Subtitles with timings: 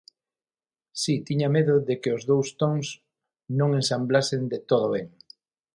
[1.01, 2.85] Si tiña medo de que os dous tons
[3.59, 5.07] non ensamblasen de todo ben.